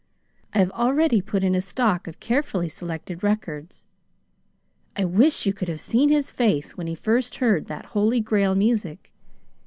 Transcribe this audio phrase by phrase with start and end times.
[0.51, 3.85] I have already put in a stock of carefully selected records.
[4.95, 8.55] I wish you could have seen his face when he first heard that Holy Grail
[8.55, 9.13] music.